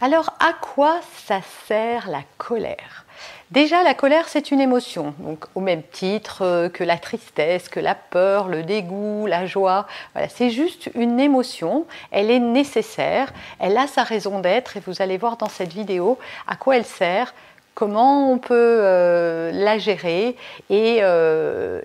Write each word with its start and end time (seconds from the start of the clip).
Alors 0.00 0.34
à 0.40 0.52
quoi 0.52 1.00
ça 1.26 1.40
sert 1.66 2.08
la 2.10 2.22
colère? 2.36 3.04
Déjà, 3.52 3.84
la 3.84 3.94
colère, 3.94 4.28
c'est 4.28 4.50
une 4.50 4.60
émotion, 4.60 5.14
donc 5.20 5.44
au 5.54 5.60
même 5.60 5.84
titre 5.84 6.42
euh, 6.42 6.68
que 6.68 6.82
la 6.82 6.98
tristesse, 6.98 7.68
que 7.68 7.78
la 7.78 7.94
peur, 7.94 8.48
le 8.48 8.64
dégoût, 8.64 9.26
la 9.26 9.46
joie. 9.46 9.86
Voilà, 10.12 10.28
c'est 10.28 10.50
juste 10.50 10.90
une 10.96 11.20
émotion. 11.20 11.86
Elle 12.10 12.32
est 12.32 12.40
nécessaire, 12.40 13.32
elle 13.60 13.78
a 13.78 13.86
sa 13.86 14.02
raison 14.02 14.40
d'être, 14.40 14.76
et 14.76 14.80
vous 14.84 15.00
allez 15.00 15.16
voir 15.16 15.36
dans 15.36 15.48
cette 15.48 15.72
vidéo 15.72 16.18
à 16.48 16.56
quoi 16.56 16.76
elle 16.76 16.84
sert, 16.84 17.32
comment 17.74 18.30
on 18.30 18.38
peut 18.38 18.54
euh, 18.80 19.50
la 19.52 19.78
gérer 19.78 20.36
euh, 20.70 21.80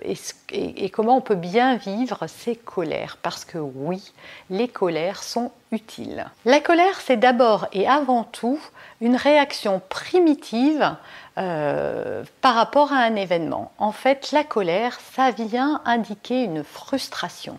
et, 0.52 0.90
comment 0.90 1.16
on 1.16 1.20
peut 1.20 1.34
bien 1.34 1.76
vivre 1.76 2.26
ces 2.26 2.56
colères. 2.56 3.18
Parce 3.22 3.44
que 3.44 3.58
oui, 3.58 4.12
les 4.48 4.68
colères 4.68 5.22
sont 5.22 5.52
utiles. 5.72 6.26
La 6.44 6.60
colère, 6.60 7.00
c'est 7.00 7.16
d'abord 7.16 7.66
et 7.72 7.86
avant 7.86 8.24
tout 8.24 8.60
une 9.00 9.16
réaction 9.16 9.80
primitive 9.88 10.96
euh, 11.38 12.24
par 12.40 12.54
rapport 12.54 12.92
à 12.92 12.98
un 12.98 13.16
événement. 13.16 13.72
En 13.78 13.92
fait, 13.92 14.32
la 14.32 14.44
colère, 14.44 14.98
ça 15.14 15.30
vient 15.30 15.80
indiquer 15.84 16.42
une 16.42 16.64
frustration 16.64 17.58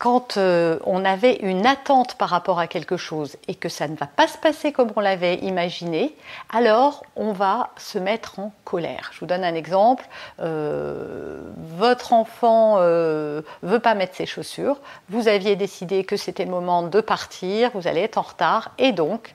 quand 0.00 0.38
euh, 0.38 0.78
on 0.86 1.04
avait 1.04 1.34
une 1.42 1.66
attente 1.66 2.14
par 2.14 2.30
rapport 2.30 2.58
à 2.58 2.66
quelque 2.66 2.96
chose 2.96 3.36
et 3.48 3.54
que 3.54 3.68
ça 3.68 3.86
ne 3.86 3.94
va 3.94 4.06
pas 4.06 4.26
se 4.28 4.38
passer 4.38 4.72
comme 4.72 4.90
on 4.96 5.00
l'avait 5.00 5.34
imaginé, 5.36 6.16
alors 6.50 7.04
on 7.16 7.32
va 7.32 7.68
se 7.76 7.98
mettre 7.98 8.38
en 8.38 8.50
colère. 8.64 9.10
Je 9.12 9.20
vous 9.20 9.26
donne 9.26 9.44
un 9.44 9.54
exemple. 9.54 10.08
Euh, 10.40 11.42
votre 11.58 12.14
enfant 12.14 12.76
euh, 12.78 13.42
veut 13.62 13.78
pas 13.78 13.94
mettre 13.94 14.16
ses 14.16 14.24
chaussures. 14.24 14.80
Vous 15.10 15.28
aviez 15.28 15.54
décidé 15.54 16.04
que 16.04 16.16
c'était 16.16 16.46
le 16.46 16.50
moment 16.50 16.82
de 16.82 17.00
partir. 17.02 17.70
Vous 17.74 17.86
allez 17.86 18.00
être 18.00 18.16
en 18.16 18.22
retard 18.22 18.70
et 18.78 18.92
donc 18.92 19.34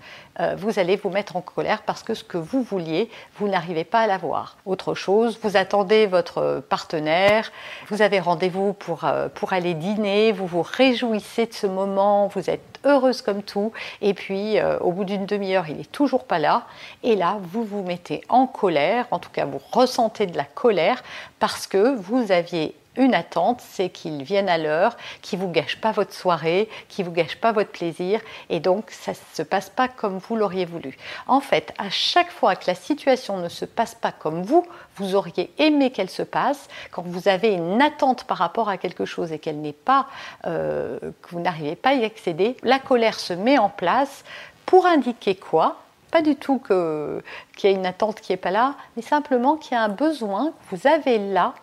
vous 0.57 0.79
allez 0.79 0.95
vous 0.97 1.09
mettre 1.09 1.35
en 1.35 1.41
colère 1.41 1.83
parce 1.83 2.03
que 2.03 2.13
ce 2.13 2.23
que 2.23 2.37
vous 2.37 2.61
vouliez, 2.61 3.09
vous 3.37 3.47
n'arrivez 3.47 3.83
pas 3.83 4.01
à 4.01 4.07
l'avoir. 4.07 4.57
Autre 4.65 4.93
chose, 4.93 5.39
vous 5.41 5.57
attendez 5.57 6.05
votre 6.05 6.61
partenaire, 6.67 7.51
vous 7.89 8.01
avez 8.01 8.19
rendez-vous 8.19 8.73
pour, 8.73 9.05
euh, 9.05 9.29
pour 9.29 9.53
aller 9.53 9.73
dîner, 9.73 10.31
vous 10.31 10.47
vous 10.47 10.61
réjouissez 10.61 11.45
de 11.45 11.53
ce 11.53 11.67
moment, 11.67 12.27
vous 12.27 12.49
êtes 12.49 12.79
heureuse 12.83 13.21
comme 13.21 13.43
tout, 13.43 13.71
et 14.01 14.13
puis 14.13 14.59
euh, 14.59 14.77
au 14.79 14.91
bout 14.91 15.05
d'une 15.05 15.25
demi-heure, 15.25 15.65
il 15.69 15.77
n'est 15.77 15.85
toujours 15.85 16.25
pas 16.25 16.39
là, 16.39 16.63
et 17.03 17.15
là, 17.15 17.37
vous 17.41 17.63
vous 17.63 17.83
mettez 17.83 18.21
en 18.29 18.47
colère, 18.47 19.07
en 19.11 19.19
tout 19.19 19.29
cas, 19.31 19.45
vous 19.45 19.61
ressentez 19.71 20.27
de 20.27 20.37
la 20.37 20.43
colère 20.43 21.03
parce 21.39 21.67
que 21.67 21.95
vous 21.95 22.31
aviez 22.31 22.75
une 22.97 23.13
attente, 23.13 23.61
c'est 23.61 23.89
qu'ils 23.89 24.23
viennent 24.23 24.49
à 24.49 24.57
l'heure, 24.57 24.97
qu'ils 25.21 25.39
ne 25.39 25.45
vous 25.45 25.51
gâchent 25.51 25.81
pas 25.81 25.91
votre 25.91 26.13
soirée, 26.13 26.69
qu'ils 26.89 27.05
ne 27.05 27.09
vous 27.09 27.15
gâchent 27.15 27.39
pas 27.39 27.51
votre 27.51 27.71
plaisir, 27.71 28.21
et 28.49 28.59
donc 28.59 28.91
ça 28.91 29.11
ne 29.11 29.17
se 29.33 29.43
passe 29.43 29.69
pas 29.69 29.87
comme 29.87 30.17
vous 30.17 30.35
l'auriez 30.35 30.65
voulu. 30.65 30.97
En 31.27 31.39
fait, 31.39 31.73
à 31.77 31.89
chaque 31.89 32.31
fois 32.31 32.55
que 32.55 32.65
la 32.67 32.75
situation 32.75 33.37
ne 33.37 33.49
se 33.49 33.65
passe 33.65 33.95
pas 33.95 34.11
comme 34.11 34.43
vous, 34.43 34.65
vous 34.97 35.15
auriez 35.15 35.51
aimé 35.57 35.91
qu'elle 35.91 36.09
se 36.09 36.23
passe, 36.23 36.67
quand 36.91 37.03
vous 37.03 37.27
avez 37.27 37.53
une 37.53 37.81
attente 37.81 38.23
par 38.25 38.37
rapport 38.37 38.69
à 38.69 38.77
quelque 38.77 39.05
chose 39.05 39.31
et 39.31 39.39
qu'elle 39.39 39.61
n'est 39.61 39.73
pas, 39.73 40.07
euh, 40.45 40.99
que 41.21 41.29
vous 41.31 41.39
n'arrivez 41.39 41.75
pas 41.75 41.89
à 41.89 41.93
y 41.93 42.05
accéder, 42.05 42.57
la 42.63 42.79
colère 42.79 43.19
se 43.19 43.33
met 43.33 43.57
en 43.57 43.69
place 43.69 44.23
pour 44.65 44.85
indiquer 44.85 45.35
quoi? 45.35 45.77
Pas 46.11 46.21
du 46.21 46.35
tout 46.35 46.59
qu'il 46.59 47.69
y 47.69 47.73
a 47.73 47.75
une 47.75 47.85
attente 47.85 48.21
qui 48.21 48.31
n'est 48.31 48.37
pas 48.37 48.51
là, 48.51 48.75
mais 48.95 49.01
simplement 49.01 49.57
qu'il 49.57 49.73
y 49.73 49.75
a 49.75 49.83
un 49.83 49.89
besoin 49.89 50.51
que 50.51 50.75
vous 50.75 50.87
avez 50.87 51.17
là 51.17 51.53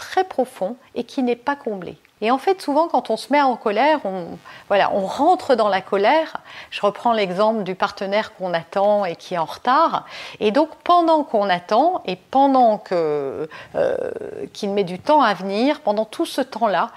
très 0.00 0.24
profond 0.24 0.76
et 0.94 1.04
qui 1.04 1.22
n'est 1.22 1.36
pas 1.36 1.56
comblé. 1.56 1.98
Et 2.22 2.30
en 2.30 2.38
fait, 2.38 2.62
souvent, 2.62 2.88
quand 2.88 3.10
on 3.10 3.18
se 3.18 3.30
met 3.30 3.42
en 3.42 3.56
colère, 3.56 4.00
on, 4.04 4.38
voilà, 4.68 4.90
on 4.94 5.06
rentre 5.06 5.56
dans 5.56 5.68
la 5.68 5.82
colère. 5.82 6.38
Je 6.70 6.80
reprends 6.80 7.12
l'exemple 7.12 7.64
du 7.64 7.74
partenaire 7.74 8.34
qu'on 8.34 8.54
attend 8.54 9.04
et 9.04 9.14
qui 9.14 9.34
est 9.34 9.38
en 9.38 9.44
retard. 9.44 10.06
Et 10.38 10.52
donc, 10.52 10.70
pendant 10.84 11.22
qu'on 11.22 11.50
attend 11.50 12.02
et 12.06 12.16
pendant 12.16 12.78
que, 12.78 13.48
euh, 13.74 14.10
qu'il 14.54 14.70
met 14.70 14.84
du 14.84 14.98
temps 14.98 15.22
à 15.22 15.34
venir, 15.34 15.80
pendant 15.80 16.06
tout 16.06 16.26
ce 16.26 16.40
temps-là, 16.40 16.90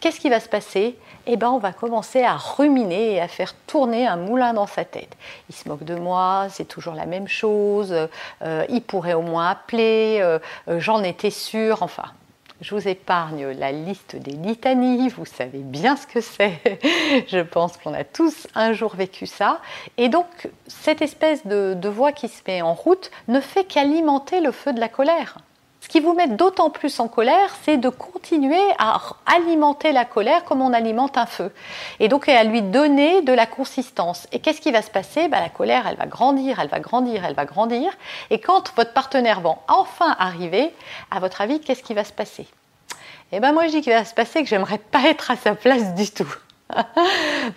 qu'est-ce 0.00 0.18
qui 0.18 0.30
va 0.30 0.40
se 0.40 0.48
passer? 0.48 0.98
Eh 1.26 1.36
ben, 1.36 1.50
on 1.50 1.58
va 1.58 1.72
commencer 1.72 2.22
à 2.22 2.36
ruminer 2.36 3.14
et 3.14 3.20
à 3.20 3.28
faire 3.28 3.52
tourner 3.66 4.06
un 4.06 4.16
moulin 4.16 4.54
dans 4.54 4.66
sa 4.66 4.84
tête. 4.84 5.14
Il 5.50 5.54
se 5.54 5.68
moque 5.68 5.84
de 5.84 5.94
moi, 5.94 6.46
c'est 6.50 6.66
toujours 6.66 6.94
la 6.94 7.06
même 7.06 7.28
chose, 7.28 7.94
euh, 8.42 8.64
il 8.68 8.82
pourrait 8.82 9.14
au 9.14 9.22
moins 9.22 9.50
appeler, 9.50 10.18
euh, 10.20 10.38
j'en 10.78 11.02
étais 11.02 11.30
sûre, 11.30 11.82
enfin, 11.82 12.04
je 12.60 12.74
vous 12.74 12.88
épargne 12.88 13.48
la 13.48 13.70
liste 13.70 14.16
des 14.16 14.32
litanies, 14.32 15.08
vous 15.10 15.26
savez 15.26 15.58
bien 15.58 15.96
ce 15.96 16.06
que 16.06 16.20
c'est. 16.20 16.60
Je 17.28 17.40
pense 17.40 17.76
qu'on 17.76 17.92
a 17.92 18.04
tous 18.04 18.46
un 18.54 18.72
jour 18.72 18.96
vécu 18.96 19.26
ça. 19.26 19.60
Et 19.98 20.08
donc, 20.08 20.48
cette 20.66 21.02
espèce 21.02 21.46
de, 21.46 21.88
voix 21.88 22.12
qui 22.12 22.28
se 22.28 22.42
met 22.46 22.62
en 22.62 22.74
route 22.74 23.10
ne 23.28 23.40
fait 23.40 23.64
qu'alimenter 23.64 24.40
le 24.40 24.52
feu 24.52 24.72
de 24.72 24.80
la 24.80 24.88
colère. 24.88 25.38
Ce 25.86 25.88
qui 25.88 26.00
vous 26.00 26.14
met 26.14 26.26
d'autant 26.26 26.68
plus 26.68 26.98
en 26.98 27.06
colère, 27.06 27.54
c'est 27.62 27.76
de 27.76 27.88
continuer 27.88 28.60
à 28.76 29.00
alimenter 29.24 29.92
la 29.92 30.04
colère 30.04 30.42
comme 30.42 30.60
on 30.60 30.72
alimente 30.72 31.16
un 31.16 31.26
feu. 31.26 31.52
Et 32.00 32.08
donc 32.08 32.28
à 32.28 32.42
lui 32.42 32.60
donner 32.60 33.22
de 33.22 33.32
la 33.32 33.46
consistance. 33.46 34.26
Et 34.32 34.40
qu'est-ce 34.40 34.60
qui 34.60 34.72
va 34.72 34.82
se 34.82 34.90
passer? 34.90 35.28
Bah, 35.28 35.38
La 35.40 35.48
colère, 35.48 35.86
elle 35.86 35.96
va 35.96 36.06
grandir, 36.06 36.58
elle 36.58 36.66
va 36.66 36.80
grandir, 36.80 37.24
elle 37.24 37.36
va 37.36 37.44
grandir. 37.44 37.92
Et 38.30 38.40
quand 38.40 38.74
votre 38.74 38.94
partenaire 38.94 39.40
va 39.40 39.58
enfin 39.68 40.16
arriver, 40.18 40.74
à 41.12 41.20
votre 41.20 41.40
avis, 41.40 41.60
qu'est-ce 41.60 41.84
qui 41.84 41.94
va 41.94 42.02
se 42.02 42.12
passer? 42.12 42.48
Eh 43.30 43.38
bien 43.38 43.52
moi 43.52 43.68
je 43.68 43.70
dis 43.70 43.80
qu'il 43.80 43.92
va 43.92 44.04
se 44.04 44.14
passer 44.14 44.42
que 44.42 44.48
j'aimerais 44.48 44.78
pas 44.78 45.04
être 45.04 45.30
à 45.30 45.36
sa 45.36 45.54
place 45.54 45.94
du 45.94 46.10
tout. 46.10 46.34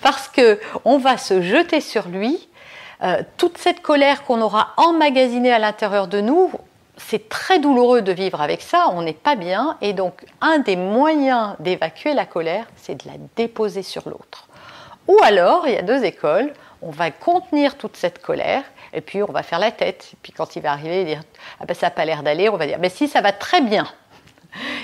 Parce 0.03 0.27
que 0.27 0.59
on 0.85 0.99
va 0.99 1.17
se 1.17 1.41
jeter 1.41 1.81
sur 1.81 2.07
lui, 2.07 2.47
euh, 3.01 3.23
toute 3.37 3.57
cette 3.57 3.81
colère 3.81 4.23
qu'on 4.23 4.39
aura 4.39 4.73
emmagasinée 4.77 5.51
à 5.51 5.57
l'intérieur 5.57 6.07
de 6.07 6.21
nous, 6.21 6.51
c'est 6.99 7.29
très 7.29 7.59
douloureux 7.59 8.01
de 8.01 8.11
vivre 8.11 8.41
avec 8.41 8.61
ça, 8.61 8.89
on 8.93 9.01
n'est 9.01 9.13
pas 9.13 9.35
bien, 9.35 9.77
et 9.81 9.93
donc 9.93 10.25
un 10.41 10.59
des 10.59 10.75
moyens 10.75 11.55
d'évacuer 11.59 12.13
la 12.13 12.25
colère, 12.25 12.67
c'est 12.75 13.03
de 13.03 13.07
la 13.07 13.15
déposer 13.35 13.83
sur 13.83 14.07
l'autre. 14.07 14.47
Ou 15.07 15.17
alors, 15.23 15.67
il 15.67 15.73
y 15.73 15.77
a 15.77 15.81
deux 15.81 16.03
écoles, 16.03 16.53
on 16.81 16.91
va 16.91 17.11
contenir 17.11 17.77
toute 17.77 17.97
cette 17.97 18.21
colère, 18.21 18.63
et 18.93 19.01
puis 19.01 19.23
on 19.23 19.31
va 19.31 19.43
faire 19.43 19.59
la 19.59 19.71
tête, 19.71 20.09
et 20.13 20.17
puis 20.21 20.31
quand 20.31 20.55
il 20.55 20.61
va 20.61 20.71
arriver, 20.71 21.05
dire 21.05 21.21
ah 21.59 21.65
ben 21.65 21.73
ça 21.73 21.87
n'a 21.87 21.91
pas 21.91 22.05
l'air 22.05 22.23
d'aller, 22.23 22.49
on 22.49 22.57
va 22.57 22.67
dire 22.67 22.77
mais 22.79 22.89
si 22.89 23.07
ça 23.07 23.21
va 23.21 23.31
très 23.31 23.61
bien. 23.61 23.87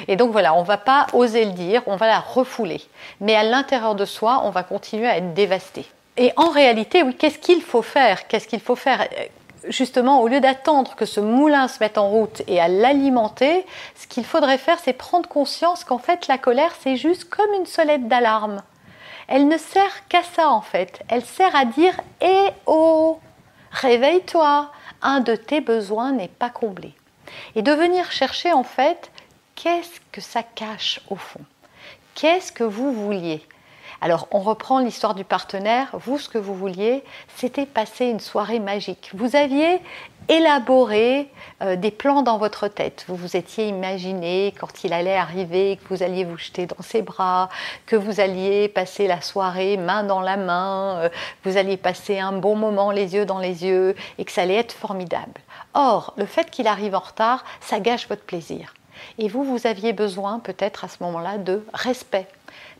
Et 0.07 0.15
donc 0.15 0.31
voilà, 0.31 0.53
on 0.53 0.61
ne 0.61 0.67
va 0.67 0.77
pas 0.77 1.07
oser 1.13 1.45
le 1.45 1.51
dire, 1.51 1.81
on 1.87 1.95
va 1.95 2.07
la 2.07 2.19
refouler. 2.19 2.81
Mais 3.19 3.35
à 3.35 3.43
l'intérieur 3.43 3.95
de 3.95 4.05
soi, 4.05 4.41
on 4.43 4.51
va 4.51 4.63
continuer 4.63 5.07
à 5.07 5.17
être 5.17 5.33
dévasté. 5.33 5.85
Et 6.17 6.31
en 6.37 6.49
réalité, 6.49 7.03
oui, 7.03 7.15
qu'est-ce 7.15 7.39
qu'il 7.39 7.61
faut 7.61 7.81
faire? 7.81 8.27
Qu'est-ce 8.27 8.47
qu'il 8.47 8.61
faut 8.61 8.75
faire? 8.75 9.07
Justement, 9.69 10.21
au 10.21 10.27
lieu 10.27 10.39
d'attendre 10.39 10.95
que 10.95 11.05
ce 11.05 11.19
moulin 11.19 11.67
se 11.67 11.79
mette 11.79 11.97
en 11.97 12.09
route 12.09 12.41
et 12.47 12.59
à 12.59 12.67
l'alimenter, 12.67 13.65
ce 13.95 14.07
qu'il 14.07 14.25
faudrait 14.25 14.57
faire, 14.57 14.79
c'est 14.79 14.93
prendre 14.93 15.27
conscience 15.27 15.83
qu'en 15.83 15.97
fait, 15.97 16.27
la 16.27 16.37
colère, 16.37 16.73
c'est 16.79 16.97
juste 16.97 17.25
comme 17.25 17.53
une 17.53 17.65
sonnette 17.65 18.07
d'alarme. 18.07 18.61
Elle 19.27 19.47
ne 19.47 19.57
sert 19.57 20.07
qu'à 20.07 20.23
ça, 20.23 20.49
en 20.49 20.61
fait. 20.61 21.01
Elle 21.07 21.25
sert 21.25 21.55
à 21.55 21.65
dire 21.65 21.99
Eh 22.21 22.49
oh 22.65 23.19
Réveille-toi 23.71 24.71
Un 25.01 25.19
de 25.19 25.35
tes 25.35 25.61
besoins 25.61 26.11
n'est 26.11 26.27
pas 26.27 26.49
comblé. 26.49 26.93
Et 27.55 27.61
de 27.61 27.71
venir 27.71 28.11
chercher, 28.11 28.53
en 28.53 28.63
fait, 28.63 29.11
qu'est-ce 29.55 29.99
que 30.11 30.21
ça 30.21 30.43
cache 30.43 31.01
au 31.09 31.15
fond? 31.15 31.41
Qu'est-ce 32.13 32.51
que 32.51 32.63
vous 32.63 32.93
vouliez? 32.93 33.45
Alors 34.01 34.27
on 34.31 34.39
reprend 34.39 34.79
l'histoire 34.79 35.15
du 35.15 35.23
partenaire. 35.23 35.89
Vous, 35.93 36.17
ce 36.19 36.29
que 36.29 36.37
vous 36.37 36.55
vouliez, 36.55 37.03
c'était 37.35 37.65
passer 37.65 38.05
une 38.05 38.19
soirée 38.19 38.59
magique. 38.59 39.11
Vous 39.13 39.35
aviez 39.35 39.81
élaboré 40.27 41.29
euh, 41.61 41.75
des 41.75 41.91
plans 41.91 42.21
dans 42.21 42.37
votre 42.37 42.67
tête. 42.67 43.05
Vous 43.07 43.15
vous 43.15 43.37
étiez 43.37 43.67
imaginé 43.67 44.53
quand 44.59 44.83
il 44.83 44.93
allait 44.93 45.15
arriver, 45.15 45.77
que 45.77 45.93
vous 45.93 46.03
alliez 46.03 46.23
vous 46.23 46.37
jeter 46.37 46.65
dans 46.65 46.81
ses 46.81 47.01
bras, 47.01 47.49
que 47.85 47.95
vous 47.95 48.19
alliez 48.19 48.67
passer 48.67 49.07
la 49.07 49.21
soirée 49.21 49.77
main 49.77 50.03
dans 50.03 50.21
la 50.21 50.37
main, 50.37 50.97
euh, 50.97 51.09
vous 51.43 51.57
alliez 51.57 51.77
passer 51.77 52.19
un 52.19 52.33
bon 52.33 52.55
moment 52.55 52.91
les 52.91 53.13
yeux 53.13 53.25
dans 53.25 53.39
les 53.39 53.65
yeux 53.65 53.95
et 54.17 54.25
que 54.25 54.31
ça 54.31 54.41
allait 54.41 54.55
être 54.55 54.73
formidable. 54.73 55.41
Or, 55.73 56.13
le 56.17 56.25
fait 56.25 56.49
qu'il 56.49 56.67
arrive 56.67 56.95
en 56.95 56.99
retard, 56.99 57.43
ça 57.61 57.79
gâche 57.79 58.07
votre 58.07 58.23
plaisir. 58.23 58.73
Et 59.17 59.27
vous, 59.27 59.43
vous 59.43 59.67
aviez 59.67 59.93
besoin 59.93 60.39
peut-être 60.39 60.85
à 60.85 60.87
ce 60.87 60.97
moment-là 61.01 61.37
de 61.37 61.65
respect. 61.73 62.27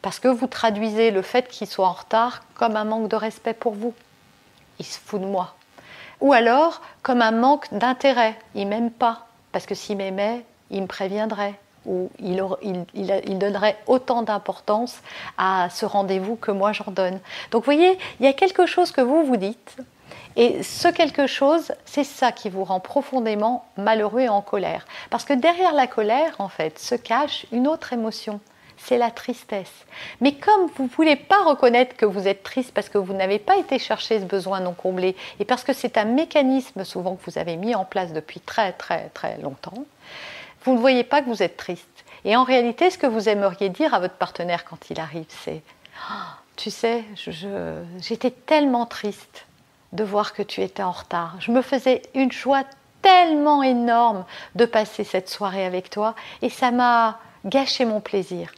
Parce 0.05 0.19
que 0.19 0.27
vous 0.27 0.45
traduisez 0.45 1.09
le 1.09 1.23
fait 1.23 1.47
qu'il 1.47 1.65
soit 1.65 1.87
en 1.87 1.93
retard 1.93 2.43
comme 2.53 2.75
un 2.75 2.83
manque 2.83 3.07
de 3.07 3.15
respect 3.15 3.55
pour 3.55 3.73
vous. 3.73 3.91
Il 4.77 4.85
se 4.85 4.99
fout 4.99 5.19
de 5.19 5.25
moi. 5.25 5.55
Ou 6.21 6.31
alors 6.31 6.83
comme 7.01 7.23
un 7.23 7.31
manque 7.31 7.73
d'intérêt. 7.73 8.37
Il 8.53 8.67
m'aime 8.67 8.91
pas. 8.91 9.25
Parce 9.51 9.65
que 9.65 9.73
s'il 9.73 9.97
m'aimait, 9.97 10.45
il 10.69 10.83
me 10.83 10.87
préviendrait. 10.87 11.55
Ou 11.87 12.11
il, 12.19 12.39
il 12.93 13.39
donnerait 13.39 13.77
autant 13.87 14.21
d'importance 14.21 14.99
à 15.39 15.69
ce 15.71 15.87
rendez-vous 15.87 16.35
que 16.35 16.51
moi 16.51 16.71
j'en 16.71 16.91
donne. 16.91 17.19
Donc 17.49 17.63
vous 17.63 17.71
voyez, 17.73 17.97
il 18.19 18.27
y 18.27 18.29
a 18.29 18.33
quelque 18.33 18.67
chose 18.67 18.91
que 18.91 19.01
vous 19.01 19.23
vous 19.23 19.37
dites 19.37 19.75
et 20.35 20.61
ce 20.61 20.89
quelque 20.89 21.25
chose, 21.25 21.71
c'est 21.85 22.03
ça 22.03 22.31
qui 22.31 22.49
vous 22.49 22.63
rend 22.63 22.79
profondément 22.79 23.65
malheureux 23.75 24.21
et 24.21 24.29
en 24.29 24.41
colère. 24.41 24.85
Parce 25.09 25.25
que 25.25 25.33
derrière 25.33 25.73
la 25.73 25.87
colère, 25.87 26.35
en 26.37 26.49
fait, 26.49 26.77
se 26.77 26.93
cache 26.93 27.47
une 27.51 27.67
autre 27.67 27.93
émotion. 27.93 28.39
C'est 28.77 28.97
la 28.97 29.11
tristesse. 29.11 29.85
Mais 30.21 30.33
comme 30.33 30.67
vous 30.75 30.83
ne 30.83 30.89
voulez 30.89 31.15
pas 31.15 31.43
reconnaître 31.43 31.95
que 31.95 32.05
vous 32.05 32.27
êtes 32.27 32.43
triste 32.43 32.73
parce 32.73 32.89
que 32.89 32.97
vous 32.97 33.13
n'avez 33.13 33.39
pas 33.39 33.57
été 33.57 33.79
chercher 33.79 34.19
ce 34.19 34.25
besoin 34.25 34.59
non 34.59 34.73
comblé 34.73 35.15
et 35.39 35.45
parce 35.45 35.63
que 35.63 35.73
c'est 35.73 35.97
un 35.97 36.05
mécanisme 36.05 36.83
souvent 36.83 37.15
que 37.15 37.29
vous 37.29 37.37
avez 37.37 37.55
mis 37.55 37.73
en 37.75 37.85
place 37.85 38.13
depuis 38.13 38.39
très 38.39 38.73
très 38.73 39.09
très 39.09 39.37
longtemps, 39.39 39.85
vous 40.63 40.73
ne 40.73 40.79
voyez 40.79 41.03
pas 41.03 41.21
que 41.21 41.27
vous 41.27 41.43
êtes 41.43 41.57
triste. 41.57 41.87
Et 42.25 42.35
en 42.35 42.43
réalité, 42.43 42.89
ce 42.89 42.97
que 42.97 43.07
vous 43.07 43.29
aimeriez 43.29 43.69
dire 43.69 43.93
à 43.93 43.99
votre 43.99 44.15
partenaire 44.15 44.65
quand 44.65 44.89
il 44.89 44.99
arrive, 44.99 45.25
c'est 45.29 45.61
ah, 46.09 46.37
Tu 46.55 46.71
sais, 46.71 47.03
j'étais 47.99 48.31
tellement 48.31 48.85
triste 48.85 49.45
de 49.93 50.03
voir 50.03 50.33
que 50.33 50.41
tu 50.41 50.61
étais 50.61 50.83
en 50.83 50.91
retard. 50.91 51.35
Je 51.39 51.51
me 51.51 51.61
faisais 51.61 52.01
une 52.15 52.31
joie 52.31 52.63
tellement 53.01 53.61
énorme 53.61 54.25
de 54.55 54.65
passer 54.65 55.03
cette 55.03 55.29
soirée 55.29 55.65
avec 55.65 55.91
toi 55.91 56.15
et 56.41 56.49
ça 56.49 56.71
m'a 56.71 57.19
gâché 57.45 57.85
mon 57.85 58.01
plaisir. 58.01 58.51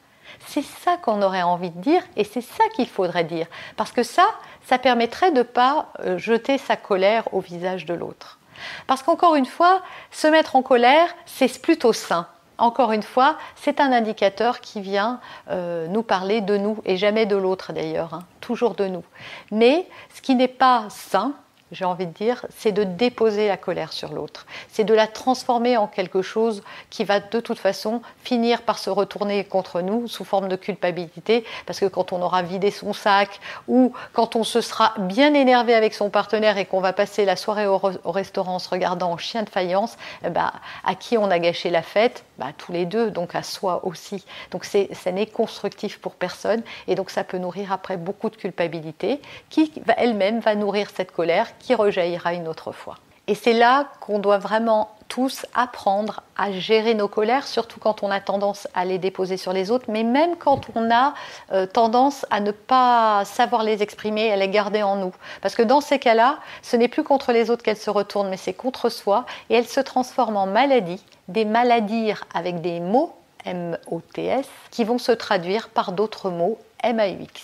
C'est 0.48 0.64
ça 0.64 0.98
qu'on 0.98 1.22
aurait 1.22 1.44
envie 1.44 1.72
de 1.72 1.82
dire 1.82 2.02
et 2.16 2.24
c'est 2.24 2.42
ça 2.42 2.64
qu'il 2.76 2.88
faudrait 2.88 3.26
dire. 3.26 3.48
Parce 3.76 3.92
que 3.92 4.04
ça, 4.04 4.26
ça 4.66 4.78
permettrait 4.80 5.32
de 5.32 5.40
ne 5.40 5.44
pas 5.44 5.88
euh, 6.00 6.18
jeter 6.18 6.58
sa 6.58 6.76
colère 6.76 7.34
au 7.34 7.42
visage 7.42 7.86
de 7.86 7.94
l'autre. 7.94 8.40
Parce 8.88 9.04
qu'encore 9.04 9.36
une 9.36 9.46
fois, 9.46 9.82
se 10.12 10.28
mettre 10.28 10.56
en 10.56 10.64
colère, 10.64 11.14
c'est 11.26 11.62
plutôt 11.62 11.94
sain 11.94 12.28
encore 12.58 12.92
une 12.92 13.04
fois, 13.04 13.38
c'est 13.56 13.80
un 13.80 13.92
indicateur 13.92 14.62
qui 14.62 14.82
vient 14.82 15.20
euh, 15.50 15.88
nous 15.88 16.04
parler 16.04 16.42
de 16.42 16.58
nous 16.58 16.80
et 16.86 16.98
jamais 16.98 17.26
de 17.26 17.36
l'autre 17.36 17.74
d'ailleurs, 17.74 18.14
hein, 18.14 18.24
toujours 18.42 18.74
de 18.74 18.86
nous. 18.86 19.04
Mais 19.52 19.88
ce 20.14 20.22
qui 20.22 20.36
n'est 20.36 20.48
pas 20.48 20.86
sain, 20.90 21.34
j'ai 21.72 21.86
envie 21.86 22.08
de 22.08 22.14
dire, 22.14 22.46
c'est 22.56 22.72
de 22.72 22.84
déposer 22.84 23.48
la 23.48 23.58
colère 23.58 23.92
sur 23.92 24.14
l'autre. 24.14 24.46
C'est 24.69 24.84
de 24.84 24.94
la 24.94 25.08
transformer 25.08 25.78
en 25.78 25.88
quelque 25.88 26.22
chose 26.22 26.64
qui 26.90 27.04
va 27.04 27.19
de 27.19 27.40
toute 27.40 27.60
façon 27.60 28.02
finir 28.24 28.62
par 28.62 28.80
se 28.80 28.90
retourner 28.90 29.44
contre 29.44 29.81
nous 29.81 30.08
sous 30.08 30.24
forme 30.24 30.48
de 30.48 30.56
culpabilité, 30.56 31.44
parce 31.66 31.80
que 31.80 31.86
quand 31.86 32.14
on 32.14 32.22
aura 32.22 32.42
vidé 32.42 32.72
son 32.72 32.94
sac 32.94 33.40
ou 33.68 33.94
quand 34.14 34.36
on 34.36 34.44
se 34.44 34.62
sera 34.62 34.94
bien 34.98 35.34
énervé 35.34 35.74
avec 35.74 35.94
son 35.94 36.10
partenaire 36.10 36.58
et 36.58 36.66
qu'on 36.66 36.80
va 36.80 36.94
passer 36.94 37.25
la 37.25 37.36
soirée 37.36 37.68
au, 37.68 37.78
restaurant 38.06 38.56
en 38.56 38.60
se 38.60 38.70
regardant 38.70 39.12
en 39.12 39.18
chien 39.18 39.44
de 39.44 39.50
faïence, 39.50 39.98
eh 40.24 40.30
ben, 40.30 40.52
à 40.86 40.96
qui 40.96 41.18
on 41.18 41.30
a 41.30 41.40
gâché 41.40 41.70
la 41.70 41.81
fête? 41.81 42.24
Bah, 42.38 42.48
Tous 42.58 42.72
les 42.72 42.86
deux, 42.86 43.12
donc 43.12 43.36
à 43.36 43.44
soi 43.44 43.81
aussi. 43.84 44.25
Donc 44.52 44.63
ça 44.66 45.12
n'est 45.12 45.25
constructif 45.25 46.00
pour 46.00 46.16
personne 46.16 46.62
et 46.88 46.96
donc 46.96 47.10
ça 47.10 47.24
peut 47.24 47.38
nourrir 47.38 47.72
après 47.72 47.98
beaucoup 47.98 48.30
de 48.30 48.36
culpabilité 48.36 49.22
qui 49.50 49.72
elle-même 49.98 50.40
va 50.40 50.56
nourrir 50.56 50.90
cette 50.96 51.12
colère 51.12 51.48
qui 51.59 51.75
rejaillira 51.75 52.33
une 52.33 52.48
autre 52.48 52.71
fois. 52.71 52.98
Et 53.27 53.36
c'est 53.36 53.54
là 53.54 53.88
qu'on 54.00 54.19
doit 54.19 54.38
vraiment 54.38 54.89
tous 55.07 55.45
apprendre 55.54 56.21
à 56.38 56.51
gérer 56.51 56.94
nos 56.94 57.07
colères, 57.07 57.48
surtout 57.48 57.80
quand 57.80 58.04
on 58.04 58.12
a 58.12 58.19
tendance 58.19 58.68
à 58.74 58.86
les 58.86 58.98
déposer 58.98 59.38
sur 59.38 59.54
les 59.54 59.71
autres, 59.71 59.86
mais 59.89 60.04
même 60.04 60.36
quand 60.38 60.68
on 60.75 60.92
a 60.92 61.13
euh, 61.51 61.65
tendance 61.65 62.25
à 62.30 62.39
ne 62.39 62.51
pas 62.51 63.24
savoir 63.25 63.63
les 63.63 63.81
exprimer, 63.83 64.31
à 64.31 64.36
les 64.36 64.50
garder 64.50 64.83
en 64.83 64.95
nous. 64.95 65.13
Parce 65.42 65.56
que 65.56 65.62
dans 65.62 65.81
ces 65.81 66.00
cas-là, 66.00 66.39
ce 66.62 66.75
n'est 66.75 66.88
plus 66.88 67.04
contre 67.04 67.31
les 67.31 67.50
autres 67.50 67.63
qu'elle 67.63 67.77
se 67.77 67.89
retourne, 67.89 68.30
mais 68.30 68.38
c'est 68.38 68.53
contre 68.53 68.89
soi, 68.89 69.25
et 69.50 69.56
elle 69.56 69.68
se 69.68 69.80
transforme 69.80 70.38
en 70.38 70.45
maladie, 70.45 71.03
des 71.27 71.45
maladies 71.45 72.13
avec 72.33 72.62
des 72.62 72.80
mots, 72.80 73.13
M-O-T-S, 73.45 74.48
qui 74.71 74.83
vont 74.83 74.98
se 74.98 75.12
traduire 75.12 75.69
par 75.69 75.94
d'autres 75.94 76.30
mots, 76.30 76.57
M-A-U-X. 76.83 77.41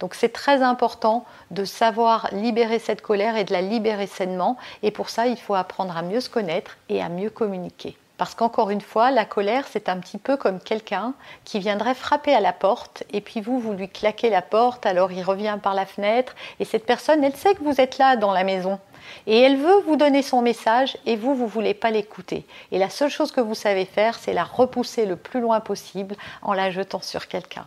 Donc 0.00 0.14
c'est 0.14 0.32
très 0.32 0.62
important 0.62 1.24
de 1.50 1.64
savoir 1.64 2.28
libérer 2.32 2.78
cette 2.78 3.02
colère 3.02 3.36
et 3.36 3.44
de 3.44 3.52
la 3.52 3.62
libérer 3.62 4.06
sainement. 4.06 4.56
Et 4.82 4.90
pour 4.90 5.10
ça, 5.10 5.26
il 5.26 5.38
faut 5.38 5.54
apprendre 5.54 5.96
à 5.96 6.02
mieux 6.02 6.20
se 6.20 6.30
connaître 6.30 6.76
et 6.88 7.02
à 7.02 7.08
mieux 7.08 7.30
communiquer. 7.30 7.96
Parce 8.18 8.34
qu'encore 8.34 8.70
une 8.70 8.80
fois, 8.80 9.10
la 9.10 9.24
colère, 9.24 9.64
c'est 9.68 9.88
un 9.88 9.98
petit 9.98 10.18
peu 10.18 10.36
comme 10.36 10.60
quelqu'un 10.60 11.14
qui 11.44 11.58
viendrait 11.58 11.94
frapper 11.94 12.34
à 12.34 12.40
la 12.40 12.52
porte 12.52 13.02
et 13.12 13.20
puis 13.20 13.40
vous, 13.40 13.58
vous 13.58 13.72
lui 13.72 13.88
claquez 13.88 14.30
la 14.30 14.42
porte, 14.42 14.86
alors 14.86 15.10
il 15.10 15.22
revient 15.24 15.58
par 15.60 15.74
la 15.74 15.86
fenêtre 15.86 16.34
et 16.60 16.64
cette 16.64 16.86
personne, 16.86 17.24
elle 17.24 17.34
sait 17.34 17.54
que 17.54 17.64
vous 17.64 17.80
êtes 17.80 17.98
là 17.98 18.16
dans 18.16 18.32
la 18.32 18.44
maison. 18.44 18.78
Et 19.26 19.40
elle 19.40 19.56
veut 19.56 19.80
vous 19.86 19.96
donner 19.96 20.22
son 20.22 20.42
message 20.42 20.96
et 21.06 21.16
vous, 21.16 21.34
vous 21.34 21.46
ne 21.46 21.50
voulez 21.50 21.74
pas 21.74 21.90
l'écouter. 21.90 22.46
Et 22.70 22.78
la 22.78 22.90
seule 22.90 23.10
chose 23.10 23.32
que 23.32 23.40
vous 23.40 23.56
savez 23.56 23.84
faire, 23.84 24.18
c'est 24.18 24.32
la 24.32 24.44
repousser 24.44 25.04
le 25.04 25.16
plus 25.16 25.40
loin 25.40 25.58
possible 25.58 26.14
en 26.42 26.52
la 26.52 26.70
jetant 26.70 27.00
sur 27.00 27.26
quelqu'un. 27.26 27.66